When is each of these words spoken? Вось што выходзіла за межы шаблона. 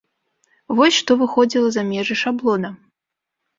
Вось 0.79 0.95
што 1.01 1.17
выходзіла 1.19 1.69
за 1.77 1.85
межы 1.91 2.19
шаблона. 2.25 2.75